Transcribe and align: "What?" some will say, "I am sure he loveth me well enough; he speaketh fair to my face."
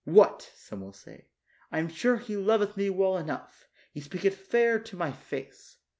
"What?" 0.03 0.51
some 0.55 0.81
will 0.81 0.93
say, 0.93 1.27
"I 1.71 1.77
am 1.77 1.87
sure 1.87 2.17
he 2.17 2.35
loveth 2.35 2.75
me 2.75 2.89
well 2.89 3.19
enough; 3.19 3.67
he 3.93 4.01
speaketh 4.01 4.33
fair 4.35 4.79
to 4.79 4.95
my 4.97 5.11
face." 5.11 5.77